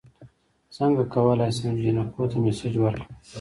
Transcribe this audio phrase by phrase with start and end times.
[0.75, 3.09] څنګه کولی شم جینکو ته میسج ورکړم